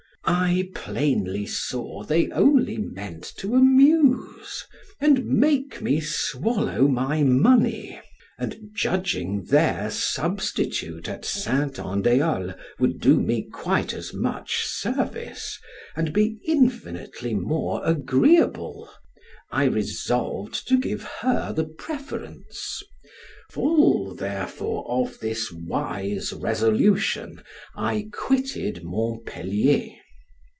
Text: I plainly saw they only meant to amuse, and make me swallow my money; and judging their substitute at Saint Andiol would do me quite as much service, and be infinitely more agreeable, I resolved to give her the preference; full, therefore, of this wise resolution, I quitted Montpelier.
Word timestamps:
I 0.23 0.69
plainly 0.75 1.45
saw 1.47 2.03
they 2.03 2.29
only 2.31 2.77
meant 2.77 3.23
to 3.37 3.55
amuse, 3.55 4.63
and 4.99 5.25
make 5.25 5.81
me 5.81 5.99
swallow 5.99 6.87
my 6.87 7.21
money; 7.23 7.99
and 8.37 8.69
judging 8.71 9.43
their 9.45 9.89
substitute 9.91 11.09
at 11.09 11.25
Saint 11.25 11.79
Andiol 11.79 12.55
would 12.79 12.99
do 13.01 13.19
me 13.19 13.41
quite 13.51 13.93
as 13.93 14.13
much 14.13 14.61
service, 14.63 15.59
and 15.95 16.13
be 16.13 16.37
infinitely 16.47 17.33
more 17.33 17.83
agreeable, 17.83 18.89
I 19.51 19.65
resolved 19.65 20.67
to 20.67 20.77
give 20.79 21.03
her 21.21 21.51
the 21.51 21.65
preference; 21.65 22.81
full, 23.49 24.15
therefore, 24.15 24.85
of 24.89 25.19
this 25.19 25.51
wise 25.51 26.31
resolution, 26.31 27.41
I 27.75 28.07
quitted 28.13 28.83
Montpelier. 28.83 29.95